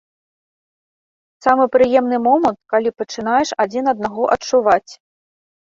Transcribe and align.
Самы 1.47 1.63
прыемны 1.75 2.17
момант, 2.27 2.59
калі 2.75 2.89
пачынаеш 3.03 3.49
адзін 3.67 3.83
аднаго 3.95 4.23
адчуваць. 4.35 4.91